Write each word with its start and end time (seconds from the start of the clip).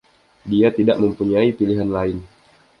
Dia 0.51 0.69
tidak 0.77 0.97
mempunyai 1.03 1.49
pilihan 1.57 1.85
lain. 1.97 2.17